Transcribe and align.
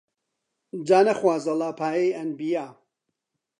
جا 0.87 0.99
نەخوازەڵا 1.07 1.69
پایەی 1.79 2.15
ئەنبیا 2.17 2.65